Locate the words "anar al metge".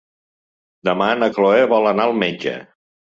1.91-2.57